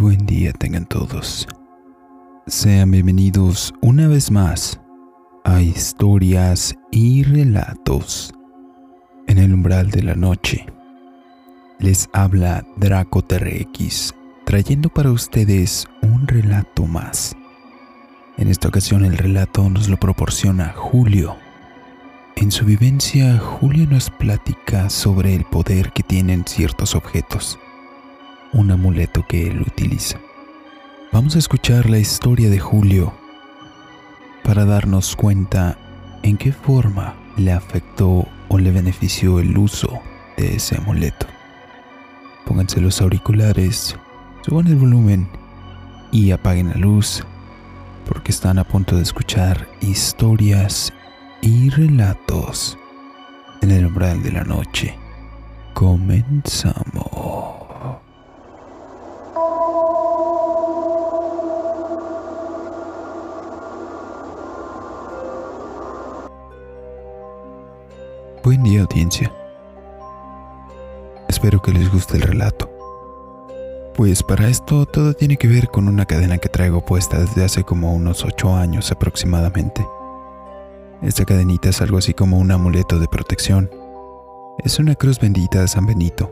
buen 0.00 0.24
día 0.24 0.54
tengan 0.54 0.86
todos. 0.86 1.46
Sean 2.46 2.90
bienvenidos 2.90 3.74
una 3.82 4.08
vez 4.08 4.30
más 4.30 4.80
a 5.44 5.60
historias 5.60 6.74
y 6.90 7.22
relatos 7.22 8.32
en 9.26 9.36
el 9.36 9.52
umbral 9.52 9.90
de 9.90 10.02
la 10.02 10.14
noche. 10.14 10.64
Les 11.78 12.08
habla 12.14 12.64
Draco 12.78 13.20
TRX, 13.20 14.14
trayendo 14.46 14.88
para 14.88 15.10
ustedes 15.10 15.86
un 16.00 16.26
relato 16.26 16.86
más. 16.86 17.36
En 18.38 18.48
esta 18.48 18.68
ocasión 18.68 19.04
el 19.04 19.18
relato 19.18 19.68
nos 19.68 19.90
lo 19.90 19.98
proporciona 19.98 20.72
Julio. 20.74 21.36
En 22.36 22.50
su 22.50 22.64
vivencia, 22.64 23.38
Julio 23.38 23.86
nos 23.86 24.08
platica 24.08 24.88
sobre 24.88 25.34
el 25.34 25.44
poder 25.44 25.92
que 25.92 26.02
tienen 26.02 26.44
ciertos 26.46 26.94
objetos 26.94 27.58
un 28.52 28.70
amuleto 28.70 29.26
que 29.26 29.46
él 29.46 29.60
utiliza. 29.60 30.18
Vamos 31.12 31.36
a 31.36 31.38
escuchar 31.38 31.90
la 31.90 31.98
historia 31.98 32.50
de 32.50 32.58
Julio 32.58 33.12
para 34.44 34.64
darnos 34.64 35.16
cuenta 35.16 35.76
en 36.22 36.36
qué 36.36 36.52
forma 36.52 37.14
le 37.36 37.52
afectó 37.52 38.26
o 38.48 38.58
le 38.58 38.70
benefició 38.70 39.40
el 39.40 39.56
uso 39.56 40.00
de 40.36 40.56
ese 40.56 40.76
amuleto. 40.76 41.26
Pónganse 42.46 42.80
los 42.80 43.00
auriculares, 43.00 43.96
suban 44.42 44.66
el 44.66 44.76
volumen 44.76 45.28
y 46.12 46.30
apaguen 46.32 46.70
la 46.70 46.76
luz 46.76 47.24
porque 48.06 48.32
están 48.32 48.58
a 48.58 48.64
punto 48.64 48.96
de 48.96 49.02
escuchar 49.02 49.68
historias 49.80 50.92
y 51.42 51.70
relatos 51.70 52.76
en 53.62 53.70
el 53.70 53.86
umbral 53.86 54.22
de 54.22 54.32
la 54.32 54.44
noche. 54.44 54.98
Comenzamos. 55.74 57.59
Día 68.62 68.82
audiencia. 68.82 69.32
Espero 71.30 71.62
que 71.62 71.72
les 71.72 71.90
guste 71.90 72.16
el 72.16 72.22
relato. 72.22 72.70
Pues 73.94 74.22
para 74.22 74.48
esto 74.48 74.84
todo 74.84 75.14
tiene 75.14 75.38
que 75.38 75.48
ver 75.48 75.68
con 75.68 75.88
una 75.88 76.04
cadena 76.04 76.36
que 76.36 76.50
traigo 76.50 76.84
puesta 76.84 77.18
desde 77.18 77.42
hace 77.42 77.64
como 77.64 77.94
unos 77.94 78.22
8 78.22 78.54
años 78.54 78.92
aproximadamente. 78.92 79.86
Esta 81.00 81.24
cadenita 81.24 81.70
es 81.70 81.80
algo 81.80 81.96
así 81.96 82.12
como 82.12 82.38
un 82.38 82.50
amuleto 82.50 82.98
de 82.98 83.08
protección. 83.08 83.70
Es 84.62 84.78
una 84.78 84.94
cruz 84.94 85.18
bendita 85.18 85.62
de 85.62 85.68
San 85.68 85.86
Benito. 85.86 86.30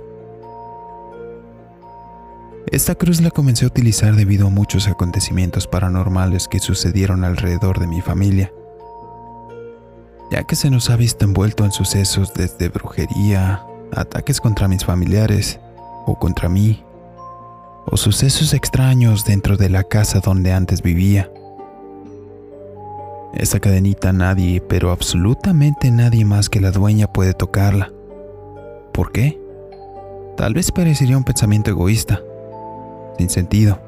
Esta 2.71 2.95
cruz 2.95 3.23
la 3.23 3.31
comencé 3.31 3.65
a 3.65 3.69
utilizar 3.69 4.15
debido 4.15 4.49
a 4.49 4.51
muchos 4.51 4.87
acontecimientos 4.87 5.67
paranormales 5.67 6.47
que 6.47 6.59
sucedieron 6.59 7.25
alrededor 7.25 7.79
de 7.79 7.87
mi 7.87 8.03
familia 8.03 8.53
ya 10.31 10.45
que 10.45 10.57
se 10.57 10.71
nos 10.71 10.91
ha 10.91 10.97
visto 10.97 11.25
envuelto 11.25 11.65
en 11.65 11.73
sucesos 11.73 12.35
desde 12.35 12.69
brujería, 12.69 13.65
ataques 13.93 14.41
contra 14.41 14.69
mis 14.69 14.85
familiares 14.85 15.59
o 16.07 16.19
contra 16.19 16.49
mí, 16.49 16.85
o 17.87 17.97
sucesos 17.97 18.53
extraños 18.53 19.25
dentro 19.25 19.57
de 19.57 19.71
la 19.71 19.85
casa 19.85 20.21
donde 20.21 20.53
antes 20.53 20.83
vivía. 20.83 21.31
Esa 23.35 23.61
cadenita 23.61 24.13
nadie, 24.13 24.61
pero 24.61 24.91
absolutamente 24.91 25.91
nadie 25.91 26.25
más 26.25 26.49
que 26.49 26.61
la 26.61 26.71
dueña 26.71 27.07
puede 27.07 27.35
tocarla. 27.35 27.93
¿Por 28.93 29.13
qué? 29.13 29.39
Tal 30.37 30.55
vez 30.55 30.71
parecería 30.73 31.17
un 31.17 31.25
pensamiento 31.25 31.71
egoísta, 31.71 32.21
sin 33.19 33.31
sentido, 33.31 33.81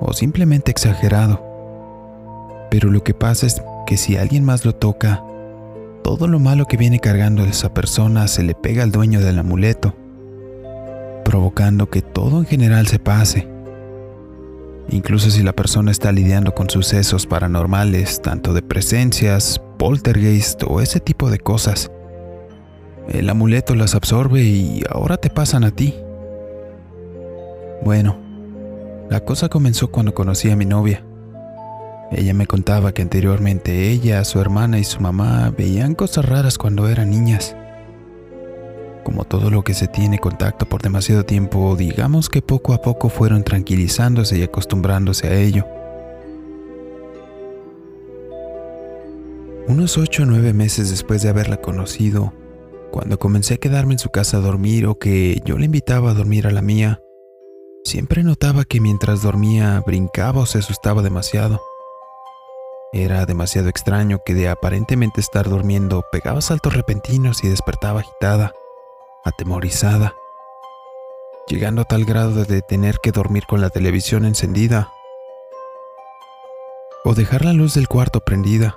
o 0.00 0.12
simplemente 0.12 0.70
exagerado. 0.70 1.42
Pero 2.70 2.90
lo 2.90 3.02
que 3.02 3.14
pasa 3.14 3.46
es 3.46 3.62
que 3.86 3.96
si 3.96 4.16
alguien 4.16 4.44
más 4.44 4.64
lo 4.64 4.74
toca, 4.74 5.22
todo 6.04 6.28
lo 6.28 6.38
malo 6.38 6.66
que 6.66 6.76
viene 6.76 7.00
cargando 7.00 7.46
esa 7.46 7.72
persona 7.72 8.28
se 8.28 8.42
le 8.42 8.54
pega 8.54 8.82
al 8.82 8.92
dueño 8.92 9.20
del 9.20 9.38
amuleto, 9.38 9.96
provocando 11.24 11.88
que 11.88 12.02
todo 12.02 12.40
en 12.40 12.44
general 12.44 12.86
se 12.86 12.98
pase. 12.98 13.48
Incluso 14.90 15.30
si 15.30 15.42
la 15.42 15.54
persona 15.54 15.90
está 15.90 16.12
lidiando 16.12 16.54
con 16.54 16.68
sucesos 16.68 17.26
paranormales, 17.26 18.20
tanto 18.20 18.52
de 18.52 18.60
presencias, 18.60 19.62
poltergeist 19.78 20.62
o 20.68 20.82
ese 20.82 21.00
tipo 21.00 21.30
de 21.30 21.38
cosas, 21.38 21.90
el 23.08 23.30
amuleto 23.30 23.74
las 23.74 23.94
absorbe 23.94 24.42
y 24.42 24.82
ahora 24.90 25.16
te 25.16 25.30
pasan 25.30 25.64
a 25.64 25.70
ti. 25.70 25.94
Bueno, 27.82 28.18
la 29.08 29.20
cosa 29.20 29.48
comenzó 29.48 29.90
cuando 29.90 30.12
conocí 30.12 30.50
a 30.50 30.56
mi 30.56 30.66
novia. 30.66 31.02
Ella 32.16 32.32
me 32.32 32.46
contaba 32.46 32.92
que 32.92 33.02
anteriormente 33.02 33.90
ella, 33.90 34.24
su 34.24 34.40
hermana 34.40 34.78
y 34.78 34.84
su 34.84 35.00
mamá 35.00 35.52
veían 35.56 35.96
cosas 35.96 36.24
raras 36.24 36.58
cuando 36.58 36.88
eran 36.88 37.10
niñas. 37.10 37.56
Como 39.02 39.24
todo 39.24 39.50
lo 39.50 39.64
que 39.64 39.74
se 39.74 39.88
tiene 39.88 40.20
contacto 40.20 40.66
por 40.66 40.80
demasiado 40.80 41.24
tiempo, 41.24 41.74
digamos 41.74 42.28
que 42.30 42.40
poco 42.40 42.72
a 42.72 42.80
poco 42.80 43.08
fueron 43.08 43.42
tranquilizándose 43.42 44.38
y 44.38 44.44
acostumbrándose 44.44 45.26
a 45.26 45.34
ello. 45.34 45.66
Unos 49.66 49.98
ocho 49.98 50.22
o 50.22 50.26
nueve 50.26 50.52
meses 50.52 50.90
después 50.90 51.22
de 51.22 51.30
haberla 51.30 51.56
conocido, 51.56 52.32
cuando 52.92 53.18
comencé 53.18 53.54
a 53.54 53.58
quedarme 53.58 53.94
en 53.94 53.98
su 53.98 54.10
casa 54.10 54.36
a 54.36 54.40
dormir 54.40 54.86
o 54.86 55.00
que 55.00 55.42
yo 55.44 55.58
le 55.58 55.64
invitaba 55.64 56.12
a 56.12 56.14
dormir 56.14 56.46
a 56.46 56.52
la 56.52 56.62
mía, 56.62 57.00
siempre 57.82 58.22
notaba 58.22 58.64
que 58.64 58.80
mientras 58.80 59.22
dormía 59.22 59.82
brincaba 59.84 60.42
o 60.42 60.46
se 60.46 60.58
asustaba 60.58 61.02
demasiado. 61.02 61.60
Era 62.96 63.26
demasiado 63.26 63.68
extraño 63.68 64.20
que 64.24 64.34
de 64.34 64.48
aparentemente 64.48 65.20
estar 65.20 65.48
durmiendo 65.48 66.04
pegaba 66.12 66.40
saltos 66.40 66.74
repentinos 66.74 67.42
y 67.42 67.48
despertaba 67.48 67.98
agitada, 67.98 68.52
atemorizada, 69.24 70.14
llegando 71.48 71.82
a 71.82 71.86
tal 71.86 72.04
grado 72.04 72.44
de 72.44 72.62
tener 72.62 72.98
que 73.02 73.10
dormir 73.10 73.46
con 73.48 73.60
la 73.60 73.70
televisión 73.70 74.24
encendida 74.24 74.92
o 77.04 77.16
dejar 77.16 77.44
la 77.44 77.52
luz 77.52 77.74
del 77.74 77.88
cuarto 77.88 78.20
prendida. 78.20 78.76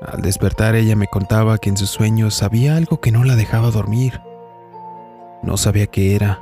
Al 0.00 0.22
despertar 0.22 0.76
ella 0.76 0.94
me 0.94 1.08
contaba 1.08 1.58
que 1.58 1.70
en 1.70 1.76
sus 1.76 1.90
sueños 1.90 2.44
había 2.44 2.76
algo 2.76 3.00
que 3.00 3.10
no 3.10 3.24
la 3.24 3.34
dejaba 3.34 3.72
dormir. 3.72 4.22
No 5.42 5.56
sabía 5.56 5.88
qué 5.88 6.14
era, 6.14 6.40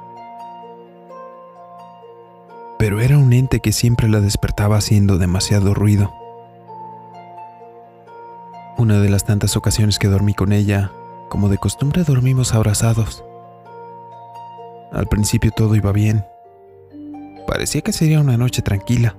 pero 2.87 3.01
era 3.01 3.19
un 3.19 3.33
ente 3.33 3.59
que 3.59 3.73
siempre 3.73 4.09
la 4.09 4.21
despertaba 4.21 4.77
haciendo 4.77 5.19
demasiado 5.19 5.75
ruido. 5.75 6.15
Una 8.79 9.01
de 9.01 9.09
las 9.09 9.25
tantas 9.25 9.57
ocasiones 9.57 9.99
que 9.99 10.07
dormí 10.07 10.35
con 10.35 10.53
ella, 10.53 10.93
como 11.29 11.49
de 11.49 11.59
costumbre 11.59 12.05
dormimos 12.05 12.55
abrazados. 12.55 13.25
Al 14.93 15.09
principio 15.09 15.51
todo 15.51 15.75
iba 15.75 15.91
bien. 15.91 16.25
Parecía 17.49 17.81
que 17.81 17.93
sería 17.93 18.21
una 18.21 18.37
noche 18.37 18.63
tranquila, 18.63 19.17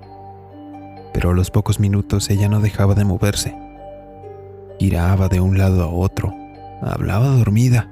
pero 1.13 1.31
a 1.31 1.33
los 1.33 1.51
pocos 1.51 1.77
minutos 1.77 2.29
ella 2.29 2.47
no 2.47 2.61
dejaba 2.61 2.95
de 2.95 3.03
moverse. 3.03 3.53
Giraba 4.79 5.27
de 5.27 5.41
un 5.41 5.57
lado 5.57 5.83
a 5.83 5.88
otro, 5.88 6.33
hablaba 6.81 7.27
dormida, 7.27 7.89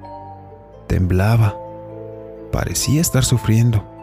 temblaba, 0.88 1.54
parecía 2.54 3.02
estar 3.02 3.26
sufriendo 3.26 3.95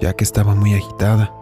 ya 0.00 0.14
que 0.14 0.24
estaba 0.24 0.54
muy 0.54 0.74
agitada. 0.74 1.32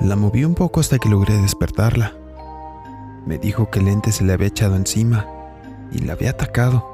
La 0.00 0.16
moví 0.16 0.44
un 0.44 0.54
poco 0.54 0.80
hasta 0.80 0.98
que 0.98 1.08
logré 1.08 1.34
despertarla. 1.38 2.12
Me 3.26 3.38
dijo 3.38 3.70
que 3.70 3.78
el 3.78 3.88
ente 3.88 4.12
se 4.12 4.24
le 4.24 4.34
había 4.34 4.48
echado 4.48 4.76
encima 4.76 5.26
y 5.90 5.98
la 5.98 6.12
había 6.12 6.30
atacado. 6.30 6.86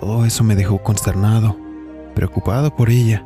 Todo 0.00 0.24
eso 0.24 0.42
me 0.42 0.56
dejó 0.56 0.78
consternado, 0.78 1.56
preocupado 2.14 2.74
por 2.74 2.90
ella. 2.90 3.24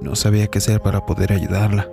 No 0.00 0.16
sabía 0.16 0.48
qué 0.48 0.58
hacer 0.58 0.80
para 0.80 1.06
poder 1.06 1.32
ayudarla. 1.32 1.88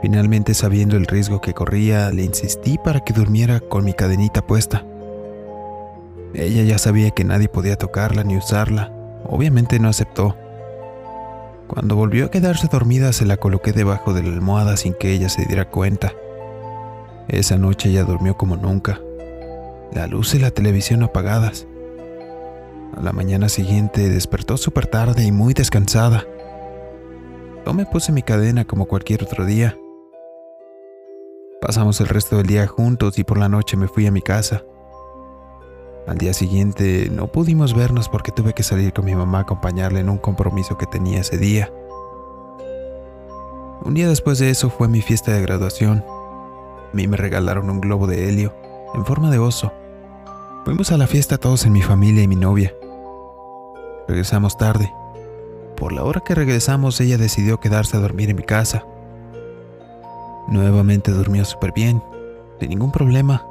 Finalmente, 0.00 0.54
sabiendo 0.54 0.96
el 0.96 1.06
riesgo 1.06 1.42
que 1.42 1.52
corría, 1.52 2.10
le 2.10 2.22
insistí 2.22 2.78
para 2.78 3.00
que 3.00 3.12
durmiera 3.12 3.60
con 3.60 3.84
mi 3.84 3.92
cadenita 3.92 4.40
puesta. 4.40 4.84
Ella 6.34 6.62
ya 6.62 6.78
sabía 6.78 7.10
que 7.10 7.24
nadie 7.24 7.48
podía 7.48 7.76
tocarla 7.76 8.24
ni 8.24 8.36
usarla. 8.36 8.92
Obviamente 9.24 9.78
no 9.78 9.88
aceptó. 9.88 10.36
Cuando 11.66 11.96
volvió 11.96 12.26
a 12.26 12.30
quedarse 12.30 12.68
dormida 12.68 13.12
se 13.12 13.26
la 13.26 13.36
coloqué 13.36 13.72
debajo 13.72 14.12
de 14.12 14.22
la 14.22 14.30
almohada 14.30 14.76
sin 14.76 14.94
que 14.94 15.12
ella 15.12 15.28
se 15.28 15.44
diera 15.46 15.70
cuenta. 15.70 16.12
Esa 17.28 17.56
noche 17.58 17.90
ella 17.90 18.04
durmió 18.04 18.36
como 18.36 18.56
nunca. 18.56 19.00
La 19.92 20.06
luz 20.06 20.34
y 20.34 20.38
la 20.38 20.50
televisión 20.50 21.02
apagadas. 21.02 21.66
A 22.96 23.00
la 23.00 23.12
mañana 23.12 23.48
siguiente 23.48 24.08
despertó 24.08 24.56
súper 24.56 24.86
tarde 24.86 25.24
y 25.24 25.32
muy 25.32 25.54
descansada. 25.54 26.24
Yo 27.64 27.72
me 27.72 27.86
puse 27.86 28.10
mi 28.10 28.22
cadena 28.22 28.64
como 28.64 28.86
cualquier 28.86 29.22
otro 29.22 29.44
día. 29.44 29.76
Pasamos 31.60 32.00
el 32.00 32.08
resto 32.08 32.36
del 32.36 32.46
día 32.46 32.66
juntos 32.66 33.18
y 33.18 33.24
por 33.24 33.38
la 33.38 33.48
noche 33.48 33.76
me 33.76 33.86
fui 33.86 34.06
a 34.06 34.10
mi 34.10 34.22
casa. 34.22 34.64
Al 36.10 36.18
día 36.18 36.34
siguiente 36.34 37.08
no 37.08 37.28
pudimos 37.28 37.72
vernos 37.72 38.08
porque 38.08 38.32
tuve 38.32 38.52
que 38.52 38.64
salir 38.64 38.92
con 38.92 39.04
mi 39.04 39.14
mamá 39.14 39.38
a 39.38 39.42
acompañarle 39.42 40.00
en 40.00 40.08
un 40.08 40.18
compromiso 40.18 40.76
que 40.76 40.86
tenía 40.86 41.20
ese 41.20 41.38
día. 41.38 41.72
Un 43.84 43.94
día 43.94 44.08
después 44.08 44.40
de 44.40 44.50
eso 44.50 44.70
fue 44.70 44.88
mi 44.88 45.02
fiesta 45.02 45.32
de 45.32 45.40
graduación. 45.40 46.04
A 46.08 46.90
mí 46.92 47.06
me 47.06 47.16
regalaron 47.16 47.70
un 47.70 47.80
globo 47.80 48.08
de 48.08 48.28
helio 48.28 48.52
en 48.92 49.06
forma 49.06 49.30
de 49.30 49.38
oso. 49.38 49.72
Fuimos 50.64 50.90
a 50.90 50.96
la 50.96 51.06
fiesta 51.06 51.38
todos 51.38 51.64
en 51.64 51.70
mi 51.70 51.80
familia 51.80 52.24
y 52.24 52.28
mi 52.28 52.34
novia. 52.34 52.74
Regresamos 54.08 54.58
tarde. 54.58 54.92
Por 55.76 55.92
la 55.92 56.02
hora 56.02 56.22
que 56.26 56.34
regresamos 56.34 57.00
ella 57.00 57.18
decidió 57.18 57.60
quedarse 57.60 57.96
a 57.96 58.00
dormir 58.00 58.30
en 58.30 58.36
mi 58.36 58.42
casa. 58.42 58.84
Nuevamente 60.48 61.12
durmió 61.12 61.44
súper 61.44 61.70
bien, 61.72 62.02
sin 62.58 62.70
ningún 62.70 62.90
problema. 62.90 63.46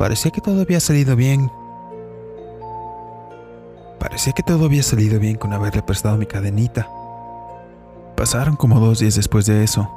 Parecía 0.00 0.32
que 0.32 0.40
todo 0.40 0.62
había 0.62 0.80
salido 0.80 1.14
bien. 1.14 1.48
Parecía 4.00 4.32
que 4.32 4.42
todo 4.42 4.64
había 4.64 4.82
salido 4.82 5.20
bien 5.20 5.36
con 5.36 5.52
haberle 5.52 5.82
prestado 5.82 6.16
mi 6.16 6.24
cadenita. 6.24 6.88
Pasaron 8.16 8.56
como 8.56 8.80
dos 8.80 8.98
días 8.98 9.14
después 9.14 9.44
de 9.44 9.62
eso. 9.62 9.88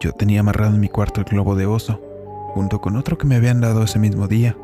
Yo 0.00 0.12
tenía 0.12 0.40
amarrado 0.40 0.74
en 0.74 0.80
mi 0.80 0.88
cuarto 0.88 1.20
el 1.20 1.26
globo 1.26 1.54
de 1.54 1.66
oso, 1.66 2.00
junto 2.54 2.80
con 2.80 2.96
otro 2.96 3.18
que 3.18 3.26
me 3.26 3.36
habían 3.36 3.60
dado 3.60 3.82
ese 3.82 3.98
mismo 3.98 4.28
día. 4.28 4.56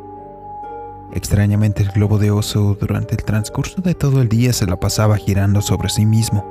Extrañamente 1.12 1.82
el 1.82 1.90
globo 1.90 2.19
de 2.19 2.31
oso 2.31 2.76
durante 2.81 3.14
el 3.14 3.22
transcurso 3.22 3.82
de 3.82 3.94
todo 3.94 4.22
el 4.22 4.28
día 4.28 4.52
se 4.54 4.66
la 4.66 4.76
pasaba 4.76 5.16
girando 5.16 5.60
sobre 5.60 5.90
sí 5.90 6.06
mismo, 6.06 6.44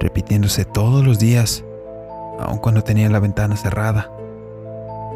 repitiéndose 0.00 0.64
todos 0.64 1.04
los 1.04 1.18
días, 1.18 1.64
aun 2.40 2.58
cuando 2.58 2.82
tenía 2.82 3.10
la 3.10 3.20
ventana 3.20 3.56
cerrada, 3.56 4.10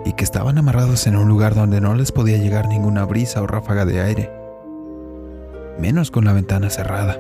y 0.04 0.12
que 0.12 0.24
estaban 0.24 0.58
amarrados 0.58 1.06
en 1.06 1.16
un 1.16 1.28
lugar 1.28 1.54
donde 1.54 1.80
no 1.80 1.94
les 1.94 2.12
podía 2.12 2.36
llegar 2.36 2.68
ninguna 2.68 3.04
brisa 3.04 3.42
o 3.42 3.46
ráfaga 3.46 3.84
de 3.84 4.00
aire, 4.00 4.39
menos 5.80 6.10
con 6.10 6.24
la 6.24 6.32
ventana 6.32 6.70
cerrada. 6.70 7.18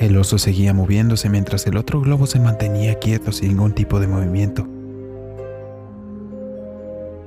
El 0.00 0.16
oso 0.16 0.38
seguía 0.38 0.72
moviéndose 0.72 1.28
mientras 1.28 1.66
el 1.66 1.76
otro 1.76 2.00
globo 2.00 2.26
se 2.26 2.38
mantenía 2.38 3.00
quieto 3.00 3.32
sin 3.32 3.48
ningún 3.48 3.72
tipo 3.72 3.98
de 3.98 4.06
movimiento. 4.06 4.68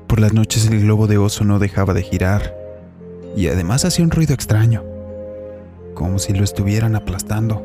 Por 0.08 0.22
las 0.22 0.34
noches 0.34 0.68
el 0.68 0.82
globo 0.82 1.08
de 1.08 1.18
oso 1.18 1.44
no 1.44 1.60
dejaba 1.60 1.94
de 1.94 2.04
girar 2.04 2.56
y 3.36 3.48
además 3.48 3.84
hacía 3.84 4.06
un 4.06 4.12
ruido 4.12 4.34
extraño, 4.34 4.84
como 5.94 6.20
si 6.20 6.34
lo 6.34 6.44
estuvieran 6.44 6.96
aplastando. 6.96 7.62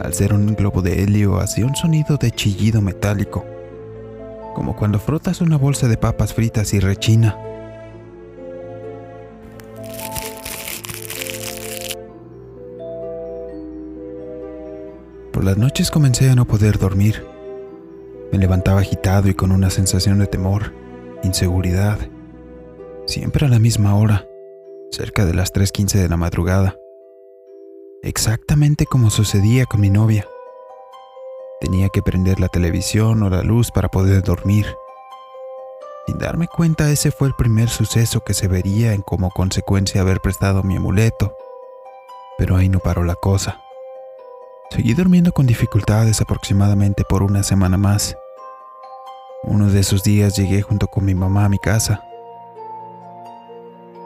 Al 0.00 0.14
ser 0.14 0.32
un 0.32 0.54
globo 0.54 0.82
de 0.82 1.02
helio 1.02 1.38
hacía 1.40 1.66
un 1.66 1.74
sonido 1.74 2.16
de 2.16 2.30
chillido 2.30 2.80
metálico, 2.80 3.44
como 4.54 4.76
cuando 4.76 4.98
frotas 4.98 5.40
una 5.40 5.56
bolsa 5.56 5.88
de 5.88 5.96
papas 5.96 6.32
fritas 6.32 6.74
y 6.74 6.80
rechina. 6.80 7.36
Las 15.50 15.58
noches 15.58 15.90
comencé 15.90 16.30
a 16.30 16.36
no 16.36 16.44
poder 16.44 16.78
dormir. 16.78 17.26
Me 18.30 18.38
levantaba 18.38 18.82
agitado 18.82 19.28
y 19.28 19.34
con 19.34 19.50
una 19.50 19.68
sensación 19.68 20.20
de 20.20 20.28
temor, 20.28 20.72
inseguridad. 21.24 21.98
Siempre 23.04 23.46
a 23.46 23.48
la 23.48 23.58
misma 23.58 23.96
hora, 23.96 24.28
cerca 24.92 25.24
de 25.24 25.34
las 25.34 25.52
3.15 25.52 26.02
de 26.02 26.08
la 26.08 26.16
madrugada. 26.16 26.76
Exactamente 28.04 28.86
como 28.86 29.10
sucedía 29.10 29.66
con 29.66 29.80
mi 29.80 29.90
novia. 29.90 30.24
Tenía 31.60 31.88
que 31.88 32.00
prender 32.00 32.38
la 32.38 32.46
televisión 32.46 33.20
o 33.24 33.28
la 33.28 33.42
luz 33.42 33.72
para 33.72 33.88
poder 33.88 34.22
dormir. 34.22 34.66
Sin 36.06 36.18
darme 36.18 36.46
cuenta, 36.46 36.92
ese 36.92 37.10
fue 37.10 37.26
el 37.26 37.34
primer 37.34 37.70
suceso 37.70 38.20
que 38.20 38.34
se 38.34 38.46
vería 38.46 38.92
en 38.92 39.02
como 39.02 39.30
consecuencia 39.30 40.02
haber 40.02 40.20
prestado 40.20 40.62
mi 40.62 40.76
amuleto. 40.76 41.34
Pero 42.38 42.54
ahí 42.54 42.68
no 42.68 42.78
paró 42.78 43.02
la 43.02 43.16
cosa. 43.16 43.60
Seguí 44.70 44.94
durmiendo 44.94 45.32
con 45.32 45.46
dificultades 45.46 46.20
aproximadamente 46.20 47.02
por 47.08 47.22
una 47.22 47.42
semana 47.42 47.76
más. 47.76 48.16
Uno 49.42 49.68
de 49.68 49.80
esos 49.80 50.04
días 50.04 50.36
llegué 50.36 50.62
junto 50.62 50.86
con 50.86 51.04
mi 51.04 51.14
mamá 51.14 51.44
a 51.44 51.48
mi 51.48 51.58
casa. 51.58 52.04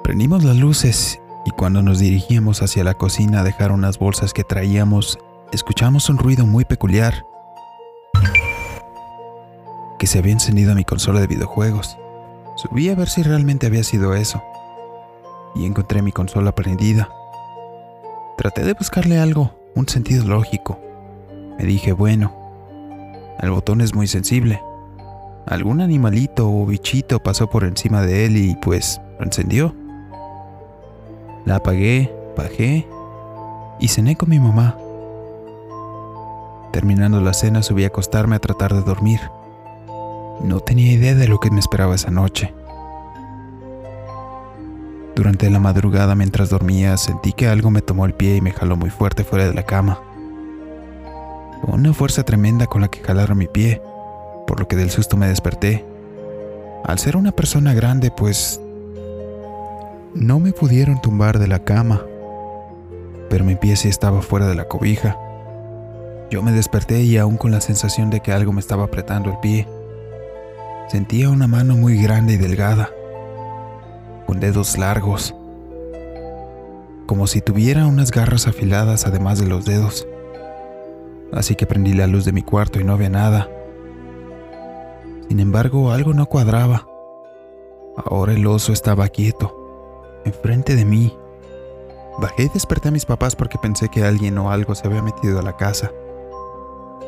Prendimos 0.02 0.42
las 0.42 0.56
luces 0.56 1.20
y 1.44 1.50
cuando 1.50 1.82
nos 1.82 1.98
dirigíamos 1.98 2.62
hacia 2.62 2.82
la 2.82 2.94
cocina 2.94 3.40
a 3.40 3.44
dejar 3.44 3.72
unas 3.72 3.98
bolsas 3.98 4.32
que 4.32 4.42
traíamos, 4.42 5.18
escuchamos 5.52 6.08
un 6.08 6.18
ruido 6.18 6.46
muy 6.46 6.64
peculiar 6.64 7.26
que 9.98 10.06
se 10.06 10.18
había 10.18 10.32
encendido 10.32 10.74
mi 10.74 10.84
consola 10.84 11.20
de 11.20 11.26
videojuegos. 11.26 11.98
Subí 12.56 12.88
a 12.88 12.94
ver 12.94 13.08
si 13.08 13.22
realmente 13.22 13.66
había 13.66 13.84
sido 13.84 14.14
eso 14.14 14.42
y 15.54 15.66
encontré 15.66 16.00
mi 16.02 16.12
consola 16.12 16.54
prendida. 16.54 17.08
Traté 18.38 18.64
de 18.64 18.72
buscarle 18.72 19.18
algo, 19.18 19.54
un 19.74 19.88
sentido 19.88 20.24
lógico. 20.24 20.80
Me 21.58 21.64
dije, 21.64 21.92
bueno, 21.92 22.32
el 23.40 23.50
botón 23.50 23.80
es 23.80 23.94
muy 23.94 24.06
sensible. 24.06 24.60
Algún 25.46 25.80
animalito 25.80 26.50
o 26.50 26.66
bichito 26.66 27.22
pasó 27.22 27.48
por 27.48 27.64
encima 27.64 28.02
de 28.02 28.26
él 28.26 28.36
y 28.36 28.56
pues 28.56 29.00
lo 29.18 29.24
encendió. 29.24 29.74
La 31.44 31.56
apagué, 31.56 32.14
bajé 32.36 32.86
y 33.78 33.88
cené 33.88 34.16
con 34.16 34.30
mi 34.30 34.38
mamá. 34.38 34.78
Terminando 36.72 37.20
la 37.20 37.34
cena 37.34 37.62
subí 37.62 37.84
a 37.84 37.88
acostarme 37.88 38.36
a 38.36 38.40
tratar 38.40 38.74
de 38.74 38.82
dormir. 38.82 39.20
No 40.42 40.60
tenía 40.60 40.92
idea 40.92 41.14
de 41.14 41.28
lo 41.28 41.38
que 41.38 41.50
me 41.50 41.60
esperaba 41.60 41.94
esa 41.94 42.10
noche. 42.10 42.52
Durante 45.14 45.48
la 45.48 45.60
madrugada 45.60 46.16
mientras 46.16 46.50
dormía 46.50 46.96
sentí 46.96 47.32
que 47.32 47.46
algo 47.46 47.70
me 47.70 47.82
tomó 47.82 48.04
el 48.04 48.14
pie 48.14 48.36
y 48.36 48.40
me 48.40 48.50
jaló 48.50 48.76
muy 48.76 48.90
fuerte 48.90 49.22
fuera 49.22 49.46
de 49.46 49.54
la 49.54 49.62
cama. 49.62 50.00
Una 51.62 51.92
fuerza 51.94 52.24
tremenda 52.24 52.66
con 52.66 52.80
la 52.80 52.88
que 52.88 53.00
jalaron 53.00 53.38
mi 53.38 53.46
pie, 53.46 53.80
por 54.46 54.58
lo 54.58 54.66
que 54.66 54.74
del 54.74 54.90
susto 54.90 55.16
me 55.16 55.28
desperté. 55.28 55.84
Al 56.84 56.98
ser 56.98 57.16
una 57.16 57.30
persona 57.30 57.74
grande, 57.74 58.10
pues 58.10 58.60
no 60.14 60.40
me 60.40 60.52
pudieron 60.52 61.00
tumbar 61.00 61.38
de 61.38 61.46
la 61.46 61.60
cama, 61.60 62.02
pero 63.30 63.44
mi 63.44 63.54
pie 63.54 63.76
sí 63.76 63.88
estaba 63.88 64.20
fuera 64.20 64.48
de 64.48 64.56
la 64.56 64.66
cobija. 64.66 65.16
Yo 66.28 66.42
me 66.42 66.50
desperté 66.50 67.02
y 67.02 67.18
aún 67.18 67.36
con 67.36 67.52
la 67.52 67.60
sensación 67.60 68.10
de 68.10 68.20
que 68.20 68.32
algo 68.32 68.52
me 68.52 68.60
estaba 68.60 68.84
apretando 68.84 69.30
el 69.30 69.38
pie, 69.38 69.68
sentía 70.88 71.30
una 71.30 71.46
mano 71.46 71.76
muy 71.76 72.02
grande 72.02 72.34
y 72.34 72.36
delgada 72.36 72.90
con 74.26 74.40
dedos 74.40 74.78
largos, 74.78 75.34
como 77.06 77.26
si 77.26 77.40
tuviera 77.40 77.86
unas 77.86 78.10
garras 78.10 78.46
afiladas 78.46 79.06
además 79.06 79.38
de 79.38 79.46
los 79.46 79.64
dedos. 79.64 80.06
Así 81.32 81.54
que 81.54 81.66
prendí 81.66 81.92
la 81.92 82.06
luz 82.06 82.24
de 82.24 82.32
mi 82.32 82.42
cuarto 82.42 82.80
y 82.80 82.84
no 82.84 82.92
había 82.92 83.10
nada. 83.10 83.48
Sin 85.28 85.40
embargo, 85.40 85.90
algo 85.90 86.14
no 86.14 86.26
cuadraba. 86.26 86.86
Ahora 87.96 88.32
el 88.32 88.46
oso 88.46 88.72
estaba 88.72 89.08
quieto, 89.08 90.22
enfrente 90.24 90.76
de 90.76 90.84
mí. 90.84 91.16
Bajé 92.18 92.44
y 92.44 92.48
desperté 92.48 92.88
a 92.88 92.92
mis 92.92 93.06
papás 93.06 93.34
porque 93.34 93.58
pensé 93.58 93.88
que 93.88 94.04
alguien 94.04 94.38
o 94.38 94.50
algo 94.50 94.74
se 94.74 94.86
había 94.86 95.02
metido 95.02 95.38
a 95.38 95.42
la 95.42 95.56
casa. 95.56 95.90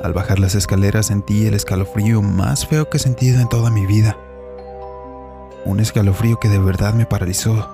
Al 0.02 0.12
bajar 0.12 0.38
las 0.38 0.54
escaleras 0.54 1.06
sentí 1.06 1.46
el 1.46 1.54
escalofrío 1.54 2.20
más 2.20 2.66
feo 2.66 2.88
que 2.90 2.98
he 2.98 3.00
sentido 3.00 3.40
en 3.40 3.48
toda 3.48 3.70
mi 3.70 3.86
vida 3.86 4.16
un 5.66 5.80
escalofrío 5.80 6.38
que 6.38 6.48
de 6.48 6.58
verdad 6.58 6.94
me 6.94 7.06
paralizó. 7.06 7.68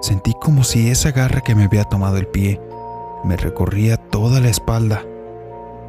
Sentí 0.00 0.32
como 0.40 0.62
si 0.62 0.90
esa 0.90 1.10
garra 1.10 1.40
que 1.40 1.56
me 1.56 1.64
había 1.64 1.84
tomado 1.84 2.16
el 2.16 2.28
pie 2.28 2.60
me 3.24 3.36
recorría 3.36 3.96
toda 3.96 4.40
la 4.40 4.48
espalda, 4.48 5.04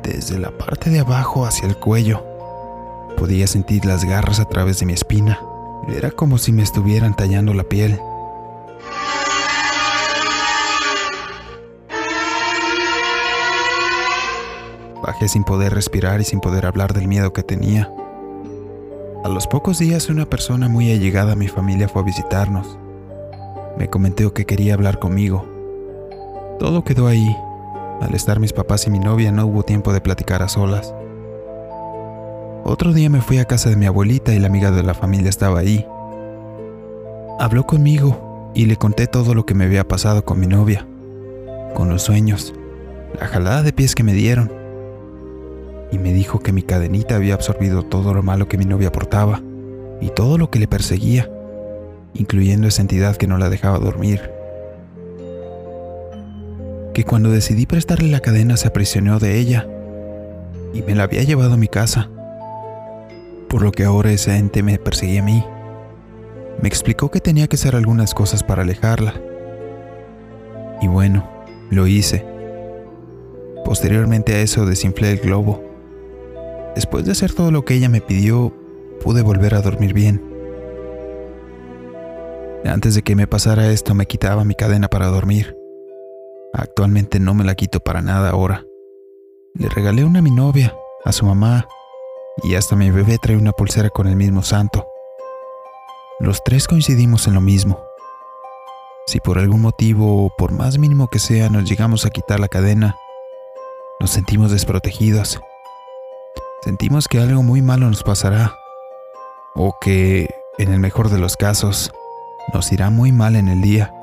desde 0.02 0.40
la 0.40 0.50
parte 0.50 0.90
de 0.90 1.00
abajo 1.00 1.46
hacia 1.46 1.68
el 1.68 1.78
cuello. 1.78 2.26
Podía 3.18 3.46
sentir 3.46 3.86
las 3.86 4.04
garras 4.04 4.40
a 4.40 4.46
través 4.46 4.80
de 4.80 4.88
mi 4.88 4.94
espina. 4.94 5.40
Era 5.88 6.10
como 6.10 6.40
si 6.40 6.52
me 6.52 6.64
estuvieran 6.64 7.16
tallando 7.16 7.54
la 7.54 7.64
piel. 7.64 8.00
Bajé 15.04 15.28
sin 15.28 15.44
poder 15.44 15.74
respirar 15.74 16.20
y 16.20 16.24
sin 16.24 16.40
poder 16.40 16.66
hablar 16.66 16.94
del 16.94 17.08
miedo 17.08 17.32
que 17.32 17.44
tenía. 17.44 17.92
A 19.22 19.28
los 19.28 19.48
pocos 19.48 19.80
días 19.80 20.08
una 20.08 20.26
persona 20.26 20.70
muy 20.70 20.90
allegada 20.94 21.34
a 21.34 21.36
mi 21.36 21.50
familia 21.50 21.90
fue 21.90 22.02
a 22.02 22.06
visitarnos. 22.06 22.80
Me 23.78 23.90
comentó 23.90 24.34
que 24.34 24.46
quería 24.46 24.76
hablar 24.76 24.98
conmigo. 24.98 25.46
Todo 26.58 26.86
quedó 26.86 27.06
ahí. 27.08 27.36
Al 28.00 28.16
estar 28.16 28.40
mis 28.40 28.54
papás 28.54 28.88
y 28.88 28.90
mi 28.90 29.00
novia 29.00 29.34
no 29.34 29.46
hubo 29.46 29.64
tiempo 29.64 29.92
de 29.92 30.00
platicar 30.00 30.42
a 30.42 30.48
solas. 30.48 30.94
Otro 32.64 32.94
día 32.94 33.10
me 33.10 33.20
fui 33.20 33.40
a 33.40 33.46
casa 33.46 33.70
de 33.70 33.76
mi 33.76 33.88
abuelita 33.88 34.34
y 34.34 34.40
la 34.40 34.48
amiga 34.48 34.72
de 34.72 34.84
la 34.84 34.94
familia 34.94 35.30
estaba 35.30 35.60
ahí. 35.60 35.86
Habló 37.40 37.66
conmigo 37.66 38.52
y 38.56 38.68
le 38.68 38.78
conté 38.78 39.08
todo 39.08 39.34
lo 39.34 39.46
que 39.46 39.54
me 39.54 39.66
había 39.66 39.86
pasado 39.86 40.24
con 40.24 40.40
mi 40.40 40.48
novia, 40.48 40.88
con 41.74 41.90
los 41.90 42.04
sueños, 42.04 42.54
la 43.20 43.28
jalada 43.28 43.64
de 43.64 43.74
pies 43.74 43.96
que 43.96 44.04
me 44.04 44.14
dieron. 44.14 44.59
Y 45.92 45.98
me 45.98 46.14
dijo 46.14 46.40
que 46.40 46.52
mi 46.52 46.62
cadenita 46.62 47.16
había 47.16 47.34
absorbido 47.34 47.84
todo 47.84 48.14
lo 48.14 48.24
malo 48.24 48.48
que 48.48 48.58
mi 48.58 48.66
novia 48.66 48.92
portaba 48.92 49.42
y 50.02 50.10
todo 50.10 50.38
lo 50.38 50.50
que 50.50 50.60
le 50.60 50.68
perseguía, 50.68 51.30
incluyendo 52.14 52.68
esa 52.68 52.82
entidad 52.82 53.16
que 53.16 53.28
no 53.28 53.38
la 53.38 53.50
dejaba 53.50 53.80
dormir. 53.80 54.32
Que 56.94 57.04
cuando 57.04 57.32
decidí 57.32 57.66
prestarle 57.66 58.10
la 58.10 58.20
cadena 58.20 58.58
se 58.58 58.68
aprisionó 58.68 59.20
de 59.20 59.38
ella 59.38 59.68
y 60.74 60.82
me 60.82 60.96
la 60.96 61.04
había 61.04 61.24
llevado 61.24 61.54
a 61.54 61.58
mi 61.58 61.68
casa, 61.68 62.10
por 63.48 63.62
lo 63.62 63.72
que 63.72 63.84
ahora 63.84 64.12
ese 64.12 64.36
ente 64.36 64.64
me 64.64 64.78
perseguía 64.78 65.22
a 65.22 65.26
mí. 65.26 65.44
Me 66.62 66.68
explicó 66.68 67.10
que 67.10 67.22
tenía 67.22 67.48
que 67.48 67.56
hacer 67.56 67.76
algunas 67.76 68.14
cosas 68.14 68.44
para 68.44 68.64
alejarla. 68.64 69.14
Y 70.82 70.88
bueno, 70.88 71.28
lo 71.70 71.88
hice. 71.88 72.26
Posteriormente 73.66 74.36
a 74.36 74.42
eso 74.42 74.66
desinflé 74.66 75.12
el 75.12 75.20
globo. 75.20 75.69
Después 76.80 77.04
de 77.04 77.12
hacer 77.12 77.34
todo 77.34 77.52
lo 77.52 77.66
que 77.66 77.74
ella 77.74 77.90
me 77.90 78.00
pidió, 78.00 78.54
pude 79.04 79.22
volver 79.22 79.54
a 79.54 79.62
dormir 79.62 79.94
bien. 79.94 80.24
Antes 82.64 82.96
de 82.96 83.02
que 83.02 83.18
me 83.18 83.28
pasara 83.28 83.70
esto 83.70 83.94
me 83.96 84.06
quitaba 84.06 84.46
mi 84.46 84.56
cadena 84.56 84.88
para 84.88 85.08
dormir. 85.08 85.58
Actualmente 86.54 87.20
no 87.20 87.34
me 87.34 87.44
la 87.44 87.56
quito 87.56 87.82
para 87.82 88.02
nada 88.02 88.30
ahora. 88.30 88.66
Le 89.56 89.68
regalé 89.68 90.06
una 90.06 90.20
a 90.20 90.22
mi 90.22 90.32
novia, 90.32 90.74
a 91.04 91.12
su 91.12 91.26
mamá, 91.26 91.68
y 92.44 92.56
hasta 92.56 92.78
mi 92.78 92.92
bebé 92.92 93.18
trae 93.22 93.36
una 93.36 93.52
pulsera 93.52 93.90
con 93.90 94.08
el 94.08 94.16
mismo 94.16 94.42
santo. 94.42 94.88
Los 96.22 96.42
tres 96.46 96.66
coincidimos 96.66 97.28
en 97.28 97.34
lo 97.34 97.42
mismo. 97.42 97.84
Si 99.06 99.20
por 99.20 99.38
algún 99.38 99.60
motivo, 99.60 100.32
por 100.38 100.54
más 100.54 100.78
mínimo 100.78 101.10
que 101.10 101.20
sea, 101.20 101.50
nos 101.50 101.70
llegamos 101.70 102.06
a 102.06 102.10
quitar 102.10 102.40
la 102.40 102.48
cadena, 102.48 102.96
nos 104.00 104.12
sentimos 104.12 104.50
desprotegidos. 104.50 105.42
Sentimos 106.62 107.08
que 107.08 107.20
algo 107.20 107.42
muy 107.42 107.62
malo 107.62 107.88
nos 107.88 108.04
pasará. 108.04 108.54
O 109.56 109.78
que, 109.80 110.30
en 110.58 110.74
el 110.74 110.80
mejor 110.80 111.10
de 111.10 111.18
los 111.18 111.38
casos, 111.38 111.92
nos 112.54 112.72
irá 112.74 112.90
muy 112.90 113.14
mal 113.14 113.38
en 113.38 113.48
el 113.48 113.62
día. 113.62 113.94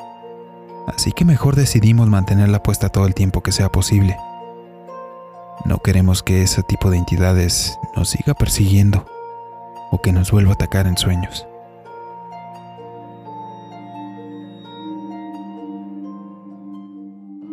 Así 0.86 1.12
que 1.12 1.26
mejor 1.26 1.54
decidimos 1.54 2.08
mantenerla 2.08 2.62
puesta 2.62 2.88
todo 2.88 3.06
el 3.06 3.14
tiempo 3.14 3.42
que 3.42 3.52
sea 3.52 3.68
posible. 3.68 4.16
No 5.66 5.78
queremos 5.78 6.22
que 6.22 6.42
ese 6.42 6.62
tipo 6.62 6.90
de 6.90 6.96
entidades 6.96 7.78
nos 7.94 8.08
siga 8.08 8.32
persiguiendo 8.34 9.04
o 9.90 10.00
que 10.00 10.12
nos 10.12 10.30
vuelva 10.30 10.52
a 10.52 10.54
atacar 10.54 10.86
en 10.86 10.96
sueños. 10.96 11.46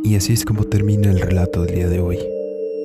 Y 0.04 0.16
así 0.16 0.34
es 0.34 0.46
como 0.46 0.64
termina 0.64 1.10
el 1.10 1.20
relato 1.20 1.64
del 1.64 1.76
día 1.76 1.90
de 1.90 2.00
hoy. 2.00 2.20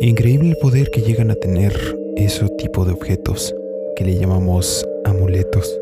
Increíble 0.01 0.51
el 0.51 0.57
poder 0.57 0.91
que 0.91 1.03
llegan 1.03 1.31
a 1.31 1.35
tener 1.35 1.98
ese 2.25 2.49
tipo 2.51 2.85
de 2.85 2.93
objetos 2.93 3.55
que 3.97 4.05
le 4.05 4.17
llamamos 4.17 4.87
amuletos. 5.05 5.79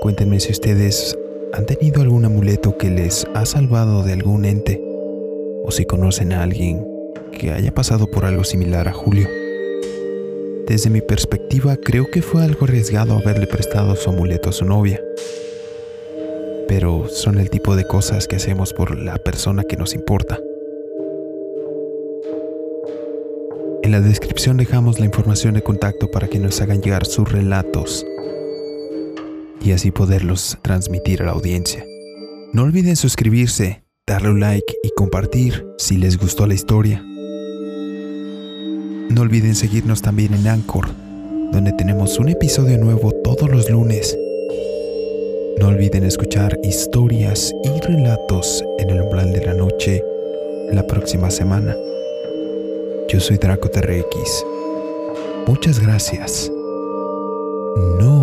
Cuéntenme 0.00 0.40
si 0.40 0.52
ustedes 0.52 1.18
han 1.52 1.66
tenido 1.66 2.02
algún 2.02 2.24
amuleto 2.24 2.78
que 2.78 2.90
les 2.90 3.26
ha 3.34 3.44
salvado 3.44 4.02
de 4.02 4.12
algún 4.12 4.44
ente 4.44 4.80
o 5.64 5.70
si 5.70 5.84
conocen 5.84 6.32
a 6.32 6.42
alguien 6.42 6.86
que 7.32 7.52
haya 7.52 7.72
pasado 7.72 8.06
por 8.06 8.24
algo 8.24 8.44
similar 8.44 8.88
a 8.88 8.92
Julio. 8.92 9.28
Desde 10.66 10.90
mi 10.90 11.00
perspectiva 11.00 11.76
creo 11.76 12.10
que 12.10 12.22
fue 12.22 12.44
algo 12.44 12.64
arriesgado 12.64 13.16
haberle 13.16 13.46
prestado 13.46 13.96
su 13.96 14.10
amuleto 14.10 14.50
a 14.50 14.52
su 14.52 14.64
novia 14.64 15.00
pero 16.70 17.08
son 17.08 17.40
el 17.40 17.50
tipo 17.50 17.74
de 17.74 17.84
cosas 17.84 18.28
que 18.28 18.36
hacemos 18.36 18.72
por 18.72 18.96
la 18.96 19.18
persona 19.18 19.64
que 19.64 19.76
nos 19.76 19.92
importa. 19.92 20.38
En 23.90 24.00
la 24.00 24.08
descripción 24.08 24.56
dejamos 24.56 25.00
la 25.00 25.06
información 25.06 25.54
de 25.54 25.64
contacto 25.64 26.12
para 26.12 26.28
que 26.28 26.38
nos 26.38 26.60
hagan 26.60 26.80
llegar 26.80 27.06
sus 27.06 27.28
relatos 27.28 28.06
y 29.60 29.72
así 29.72 29.90
poderlos 29.90 30.58
transmitir 30.62 31.22
a 31.22 31.24
la 31.24 31.32
audiencia. 31.32 31.84
No 32.52 32.62
olviden 32.62 32.94
suscribirse, 32.94 33.82
darle 34.06 34.30
un 34.30 34.38
like 34.38 34.76
y 34.84 34.90
compartir 34.96 35.66
si 35.76 35.96
les 35.96 36.18
gustó 36.18 36.46
la 36.46 36.54
historia. 36.54 37.02
No 39.10 39.22
olviden 39.22 39.56
seguirnos 39.56 40.02
también 40.02 40.34
en 40.34 40.46
Anchor, 40.46 40.86
donde 41.50 41.72
tenemos 41.72 42.20
un 42.20 42.28
episodio 42.28 42.78
nuevo 42.78 43.10
todos 43.24 43.50
los 43.50 43.68
lunes 43.70 44.16
no 45.58 45.66
olviden 45.66 46.04
escuchar 46.04 46.56
historias 46.62 47.52
y 47.64 47.80
relatos 47.80 48.64
en 48.78 48.90
el 48.90 49.02
umbral 49.02 49.32
de 49.32 49.44
la 49.44 49.52
noche 49.52 50.00
la 50.72 50.86
próxima 50.86 51.28
semana. 51.30 51.74
Yo 53.12 53.18
soy 53.18 53.38
Draco 53.38 53.68
TRX. 53.68 54.46
Muchas 55.48 55.80
gracias. 55.80 56.48
No 57.98 58.19